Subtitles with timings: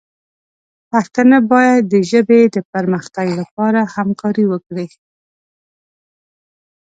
[0.91, 4.87] پښتانه باید د ژبې د پرمختګ لپاره همکاري وکړي.